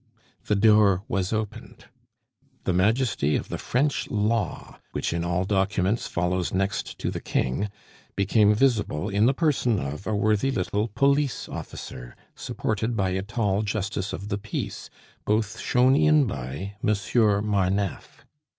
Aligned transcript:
The 0.47 0.55
door 0.55 1.03
was 1.07 1.31
opened. 1.31 1.85
The 2.63 2.73
Majesty 2.73 3.35
of 3.35 3.49
the 3.49 3.59
French 3.59 4.09
Law, 4.09 4.79
which 4.93 5.13
in 5.13 5.23
all 5.23 5.43
documents 5.45 6.07
follows 6.07 6.51
next 6.51 6.97
to 6.97 7.11
the 7.11 7.19
King, 7.21 7.69
became 8.15 8.55
visible 8.55 9.09
in 9.09 9.27
the 9.27 9.33
person 9.35 9.77
of 9.77 10.07
a 10.07 10.15
worthy 10.15 10.49
little 10.49 10.87
police 10.87 11.47
officer 11.47 12.15
supported 12.33 12.97
by 12.97 13.09
a 13.11 13.21
tall 13.21 13.61
Justice 13.61 14.11
of 14.11 14.29
the 14.29 14.39
Peace, 14.39 14.89
both 15.23 15.59
shown 15.59 15.95
in 15.95 16.25
by 16.25 16.77
Monsieur 16.81 17.39
Marneffe. 17.43 18.25